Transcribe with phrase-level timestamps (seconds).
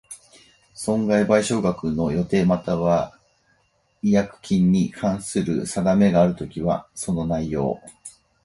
[0.73, 3.19] 損害賠償額の予定又は
[4.01, 7.79] 違約金に関する定めがあるときは、その内容